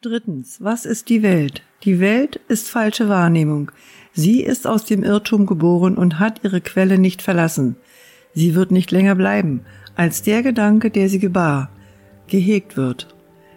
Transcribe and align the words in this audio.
Drittens, 0.00 0.62
was 0.62 0.86
ist 0.86 1.08
die 1.08 1.24
Welt? 1.24 1.62
Die 1.82 1.98
Welt 1.98 2.38
ist 2.46 2.68
falsche 2.68 3.08
Wahrnehmung. 3.08 3.72
Sie 4.12 4.44
ist 4.44 4.64
aus 4.64 4.84
dem 4.84 5.02
Irrtum 5.02 5.44
geboren 5.44 5.96
und 5.96 6.20
hat 6.20 6.44
ihre 6.44 6.60
Quelle 6.60 7.00
nicht 7.00 7.20
verlassen. 7.20 7.74
Sie 8.32 8.54
wird 8.54 8.70
nicht 8.70 8.92
länger 8.92 9.16
bleiben, 9.16 9.62
als 9.96 10.22
der 10.22 10.44
Gedanke, 10.44 10.92
der 10.92 11.08
sie 11.08 11.18
gebar, 11.18 11.72
gehegt 12.28 12.76
wird. 12.76 13.08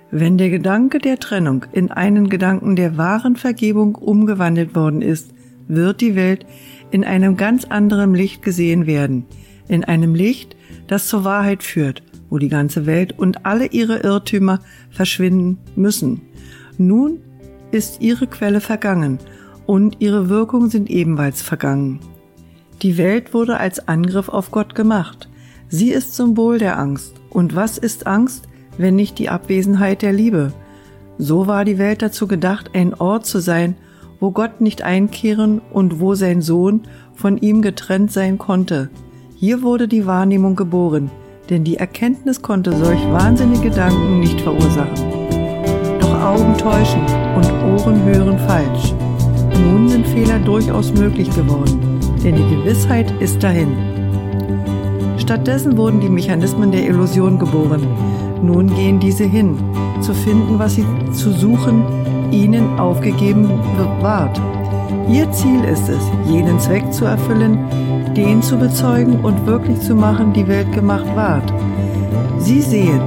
Wenn 0.09 0.39
der 0.39 0.49
Gedanke 0.49 0.97
der 0.97 1.19
Trennung 1.19 1.67
in 1.73 1.91
einen 1.91 2.27
Gedanken 2.27 2.75
der 2.75 2.97
wahren 2.97 3.35
Vergebung 3.35 3.93
umgewandelt 3.93 4.73
worden 4.73 5.03
ist, 5.03 5.35
wird 5.67 6.01
die 6.01 6.15
Welt 6.15 6.47
in 6.89 7.03
einem 7.03 7.37
ganz 7.37 7.65
anderen 7.65 8.15
Licht 8.15 8.41
gesehen 8.41 8.87
werden, 8.87 9.27
in 9.67 9.83
einem 9.83 10.15
Licht, 10.15 10.55
das 10.87 11.07
zur 11.07 11.23
Wahrheit 11.23 11.61
führt, 11.61 12.01
wo 12.31 12.39
die 12.39 12.49
ganze 12.49 12.87
Welt 12.87 13.19
und 13.19 13.45
alle 13.45 13.67
ihre 13.67 13.99
Irrtümer 13.99 14.61
verschwinden 14.89 15.59
müssen. 15.75 16.30
Nun 16.81 17.19
ist 17.69 18.01
ihre 18.01 18.25
Quelle 18.25 18.59
vergangen 18.59 19.19
und 19.67 19.97
ihre 19.99 20.29
Wirkungen 20.29 20.71
sind 20.71 20.89
ebenfalls 20.89 21.43
vergangen. 21.43 21.99
Die 22.81 22.97
Welt 22.97 23.35
wurde 23.35 23.57
als 23.57 23.87
Angriff 23.87 24.29
auf 24.29 24.49
Gott 24.49 24.73
gemacht. 24.73 25.29
Sie 25.69 25.91
ist 25.91 26.15
Symbol 26.15 26.57
der 26.57 26.79
Angst. 26.79 27.13
Und 27.29 27.55
was 27.55 27.77
ist 27.77 28.07
Angst, 28.07 28.47
wenn 28.79 28.95
nicht 28.95 29.19
die 29.19 29.29
Abwesenheit 29.29 30.01
der 30.01 30.11
Liebe? 30.11 30.53
So 31.19 31.45
war 31.45 31.65
die 31.65 31.77
Welt 31.77 32.01
dazu 32.01 32.27
gedacht, 32.27 32.71
ein 32.73 32.95
Ort 32.95 33.27
zu 33.27 33.39
sein, 33.39 33.75
wo 34.19 34.31
Gott 34.31 34.59
nicht 34.59 34.81
einkehren 34.81 35.61
und 35.71 35.99
wo 35.99 36.15
sein 36.15 36.41
Sohn 36.41 36.81
von 37.13 37.37
ihm 37.37 37.61
getrennt 37.61 38.11
sein 38.11 38.39
konnte. 38.39 38.89
Hier 39.35 39.61
wurde 39.61 39.87
die 39.87 40.07
Wahrnehmung 40.07 40.55
geboren, 40.55 41.11
denn 41.51 41.63
die 41.63 41.77
Erkenntnis 41.77 42.41
konnte 42.41 42.75
solch 42.75 43.03
wahnsinnige 43.11 43.69
Gedanken 43.69 44.19
nicht 44.19 44.41
verursachen. 44.41 45.10
Täuschen 46.61 47.01
und 47.35 47.51
Ohren 47.73 48.03
hören 48.03 48.37
falsch. 48.47 48.93
Nun 49.63 49.89
sind 49.89 50.05
Fehler 50.07 50.39
durchaus 50.39 50.93
möglich 50.93 51.29
geworden, 51.35 51.99
denn 52.23 52.35
die 52.35 52.55
Gewissheit 52.55 53.11
ist 53.19 53.41
dahin. 53.41 53.75
Stattdessen 55.17 55.75
wurden 55.75 55.99
die 55.99 56.09
Mechanismen 56.09 56.71
der 56.71 56.87
Illusion 56.87 57.39
geboren. 57.39 57.87
Nun 58.43 58.67
gehen 58.75 58.99
diese 58.99 59.23
hin, 59.23 59.57
zu 60.01 60.13
finden, 60.13 60.59
was 60.59 60.75
sie 60.75 60.85
zu 61.13 61.31
suchen 61.31 61.83
ihnen 62.31 62.79
aufgegeben 62.79 63.49
ward. 64.01 64.39
Ihr 65.09 65.31
Ziel 65.31 65.63
ist 65.63 65.89
es, 65.89 66.01
jenen 66.29 66.59
Zweck 66.59 66.91
zu 66.93 67.05
erfüllen, 67.05 67.57
den 68.15 68.41
zu 68.41 68.57
bezeugen 68.57 69.19
und 69.23 69.45
wirklich 69.45 69.79
zu 69.81 69.95
machen, 69.95 70.33
die 70.33 70.47
Welt 70.47 70.71
gemacht 70.71 71.05
ward. 71.15 71.51
Sie 72.39 72.61
sehen, 72.61 73.01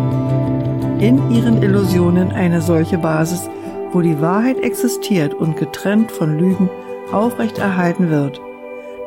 in 1.01 1.31
ihren 1.31 1.63
Illusionen 1.63 2.31
eine 2.31 2.61
solche 2.61 2.99
Basis, 2.99 3.49
wo 3.93 4.01
die 4.01 4.21
Wahrheit 4.21 4.59
existiert 4.61 5.35
und 5.35 5.57
getrennt 5.57 6.11
von 6.11 6.39
Lügen 6.39 6.69
aufrechterhalten 7.13 8.11
wird. 8.11 8.41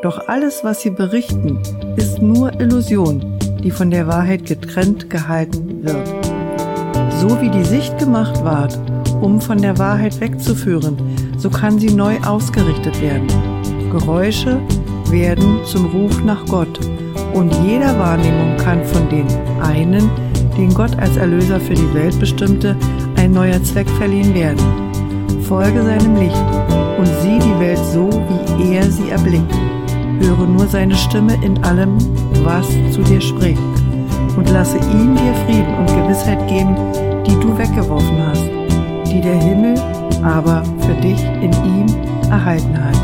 Doch 0.02 0.28
alles, 0.28 0.64
was 0.64 0.82
sie 0.82 0.92
berichten, 0.92 1.60
ist 1.96 2.22
nur 2.22 2.60
Illusion, 2.60 3.38
die 3.64 3.72
von 3.72 3.90
der 3.90 4.08
Wahrheit 4.08 4.46
getrennt 4.46 5.10
gehalten 5.10 5.84
wird. 5.84 6.08
So 7.20 7.42
wie 7.42 7.50
die 7.50 7.64
Sicht 7.64 7.98
gemacht 7.98 8.44
ward, 8.44 8.80
um 9.22 9.42
von 9.42 9.62
der 9.62 9.78
Wahrheit 9.80 10.20
wegzuführen, 10.22 10.98
so 11.38 11.50
kann 11.50 11.80
sie 11.80 11.90
neu 11.90 12.16
ausgerichtet 12.26 13.02
werden. 13.02 13.28
Geräusche 13.92 14.60
werden 15.10 15.60
zum 15.66 15.88
Ruf 15.88 16.24
nach 16.24 16.46
Gott 16.46 16.80
und 17.34 17.54
jeder 17.66 17.98
Wahrnehmung 17.98 18.56
kann 18.58 18.84
von 18.86 19.10
den 19.10 19.26
einen 19.62 20.10
den 20.58 20.73
Gott 20.73 20.97
als 21.00 21.16
Erlöser 21.17 21.59
für 21.59 21.75
die 21.75 21.94
Welt 21.94 22.19
bestimmte, 22.19 22.75
ein 23.16 23.31
neuer 23.31 23.61
Zweck 23.63 23.89
verliehen 23.91 24.33
werden. 24.33 24.59
Folge 25.44 25.83
seinem 25.83 26.16
Licht 26.16 26.36
und 26.97 27.08
sieh 27.22 27.39
die 27.39 27.59
Welt 27.59 27.80
so, 27.94 28.09
wie 28.58 28.75
er 28.75 28.89
sie 28.89 29.09
erblickt. 29.09 29.53
Höre 30.19 30.47
nur 30.47 30.67
seine 30.67 30.96
Stimme 30.96 31.38
in 31.44 31.63
allem, 31.63 31.97
was 32.44 32.67
zu 32.91 33.01
dir 33.03 33.22
spricht. 33.22 33.62
Und 34.35 34.50
lasse 34.50 34.78
ihm 34.78 35.16
dir 35.16 35.34
Frieden 35.46 35.73
und 35.79 35.88
Gewissheit 35.88 36.47
geben, 36.47 36.75
die 37.25 37.40
du 37.40 37.57
weggeworfen 37.57 38.17
hast, 38.28 38.46
die 39.12 39.22
der 39.22 39.38
Himmel 39.38 39.75
aber 40.23 40.63
für 40.81 40.94
dich 41.01 41.23
in 41.41 41.51
ihm 41.53 41.85
erhalten 42.29 42.78
hat. 42.84 42.97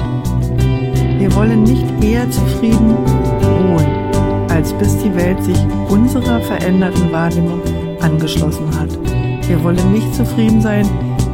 Wir 1.19 1.33
wollen 1.35 1.63
nicht 1.63 1.85
eher 2.03 2.29
zufrieden 2.29 2.95
ruhen, 3.41 4.02
als 4.53 4.71
bis 4.73 4.95
die 4.99 5.13
Welt 5.15 5.43
sich 5.43 5.57
unserer 5.89 6.39
veränderten 6.41 7.11
Wahrnehmung 7.11 7.61
angeschlossen 8.01 8.67
hat. 8.79 8.89
Wir 9.47 9.61
wollen 9.63 9.91
nicht 9.91 10.13
zufrieden 10.13 10.61
sein, 10.61 10.87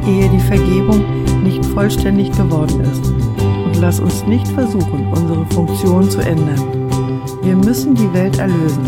ehe 0.06 0.28
die 0.28 0.40
Vergebung 0.40 1.04
nicht 1.42 1.64
vollständig 1.66 2.32
geworden 2.32 2.80
ist. 2.80 3.06
Und 3.06 3.80
lass 3.80 4.00
uns 4.00 4.26
nicht 4.26 4.48
versuchen, 4.48 5.06
unsere 5.12 5.44
Funktion 5.46 6.08
zu 6.08 6.20
ändern. 6.20 6.88
Wir 7.42 7.56
müssen 7.56 7.94
die 7.94 8.12
Welt 8.14 8.38
erlösen, 8.38 8.84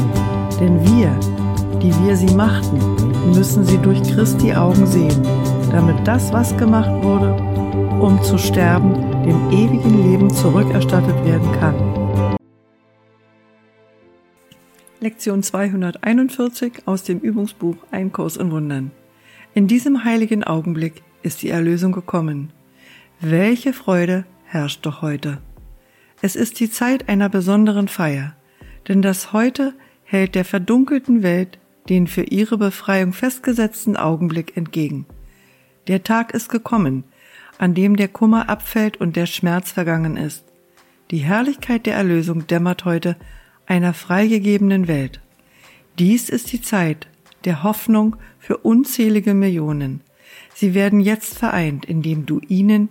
denn 0.60 0.80
wir, 0.82 1.10
die 1.80 1.92
wir 2.04 2.16
sie 2.16 2.34
machten, 2.34 2.78
müssen 3.34 3.64
sie 3.64 3.78
durch 3.78 4.02
Christi 4.02 4.54
Augen 4.54 4.86
sehen, 4.86 5.22
damit 5.70 5.96
das, 6.04 6.32
was 6.32 6.56
gemacht 6.56 6.90
wurde, 7.02 7.34
um 8.00 8.20
zu 8.22 8.38
sterben, 8.38 8.94
dem 9.24 9.50
ewigen 9.50 10.10
Leben 10.10 10.30
zurückerstattet 10.30 11.24
werden 11.24 11.48
kann. 11.60 12.01
Lektion 15.02 15.42
241 15.42 16.86
aus 16.86 17.02
dem 17.02 17.18
Übungsbuch 17.18 17.74
Ein 17.90 18.12
Kurs 18.12 18.36
in 18.36 18.52
Wundern. 18.52 18.92
In 19.52 19.66
diesem 19.66 20.04
heiligen 20.04 20.44
Augenblick 20.44 21.02
ist 21.24 21.42
die 21.42 21.48
Erlösung 21.48 21.90
gekommen. 21.90 22.52
Welche 23.20 23.72
Freude 23.72 24.24
herrscht 24.44 24.86
doch 24.86 25.02
heute. 25.02 25.38
Es 26.20 26.36
ist 26.36 26.60
die 26.60 26.70
Zeit 26.70 27.08
einer 27.08 27.28
besonderen 27.28 27.88
Feier, 27.88 28.36
denn 28.86 29.02
das 29.02 29.32
heute 29.32 29.74
hält 30.04 30.36
der 30.36 30.44
verdunkelten 30.44 31.24
Welt 31.24 31.58
den 31.88 32.06
für 32.06 32.22
ihre 32.22 32.56
Befreiung 32.56 33.12
festgesetzten 33.12 33.96
Augenblick 33.96 34.56
entgegen. 34.56 35.06
Der 35.88 36.04
Tag 36.04 36.32
ist 36.32 36.48
gekommen, 36.48 37.02
an 37.58 37.74
dem 37.74 37.96
der 37.96 38.06
Kummer 38.06 38.48
abfällt 38.48 38.98
und 39.00 39.16
der 39.16 39.26
Schmerz 39.26 39.72
vergangen 39.72 40.16
ist. 40.16 40.44
Die 41.10 41.18
Herrlichkeit 41.18 41.86
der 41.86 41.96
Erlösung 41.96 42.46
dämmert 42.46 42.84
heute 42.84 43.16
einer 43.66 43.94
freigegebenen 43.94 44.88
Welt. 44.88 45.20
Dies 45.98 46.28
ist 46.28 46.52
die 46.52 46.62
Zeit 46.62 47.08
der 47.44 47.62
Hoffnung 47.62 48.16
für 48.38 48.58
unzählige 48.58 49.34
Millionen. 49.34 50.00
Sie 50.54 50.74
werden 50.74 51.00
jetzt 51.00 51.38
vereint, 51.38 51.84
indem 51.84 52.26
du 52.26 52.40
ihnen 52.48 52.90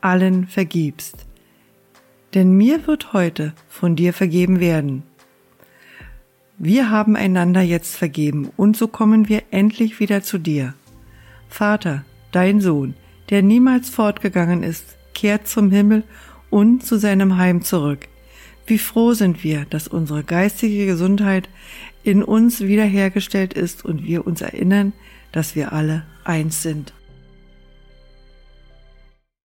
allen 0.00 0.46
vergibst. 0.46 1.26
Denn 2.34 2.52
mir 2.52 2.86
wird 2.86 3.12
heute 3.12 3.54
von 3.68 3.96
dir 3.96 4.12
vergeben 4.12 4.60
werden. 4.60 5.02
Wir 6.58 6.90
haben 6.90 7.16
einander 7.16 7.62
jetzt 7.62 7.96
vergeben 7.96 8.50
und 8.56 8.76
so 8.76 8.86
kommen 8.86 9.28
wir 9.28 9.44
endlich 9.50 9.98
wieder 9.98 10.22
zu 10.22 10.38
dir. 10.38 10.74
Vater, 11.48 12.04
dein 12.32 12.60
Sohn, 12.60 12.94
der 13.30 13.42
niemals 13.42 13.88
fortgegangen 13.88 14.62
ist, 14.62 14.96
kehrt 15.14 15.48
zum 15.48 15.70
Himmel 15.70 16.04
und 16.50 16.84
zu 16.84 16.98
seinem 16.98 17.38
Heim 17.38 17.62
zurück. 17.62 18.09
Wie 18.70 18.78
froh 18.78 19.14
sind 19.14 19.42
wir, 19.42 19.66
dass 19.68 19.88
unsere 19.88 20.22
geistige 20.22 20.86
Gesundheit 20.86 21.48
in 22.04 22.22
uns 22.22 22.60
wiederhergestellt 22.60 23.52
ist 23.52 23.84
und 23.84 24.04
wir 24.04 24.24
uns 24.28 24.42
erinnern, 24.42 24.92
dass 25.32 25.56
wir 25.56 25.72
alle 25.72 26.06
eins 26.22 26.62
sind. 26.62 26.92